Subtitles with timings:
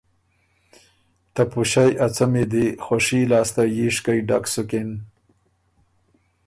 [1.33, 4.89] ته پُݭئ ا څمی دی خوشي لاسته ییشکئ ډک سُکِن